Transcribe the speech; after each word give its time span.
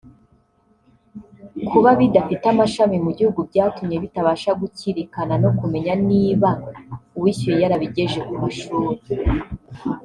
Kuba 1.69 1.89
bidafite 1.99 2.45
amashami 2.53 2.97
mu 3.05 3.11
gihugu 3.17 3.39
byatumye 3.49 3.95
bitabasha 4.03 4.51
gukirikana 4.61 5.33
no 5.43 5.49
kumenya 5.59 5.93
niba 6.09 6.49
uwishyuye 7.17 7.57
yarabigeje 7.63 8.19
ku 8.27 8.33
mashuri 8.41 8.89